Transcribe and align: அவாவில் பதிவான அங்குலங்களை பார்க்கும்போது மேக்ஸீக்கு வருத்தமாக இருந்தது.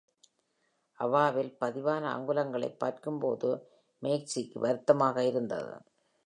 அவாவில் 0.99 1.51
பதிவான 1.59 2.03
அங்குலங்களை 2.11 2.69
பார்க்கும்போது 2.77 3.49
மேக்ஸீக்கு 4.03 4.57
வருத்தமாக 4.59 5.23
இருந்தது. 5.23 5.73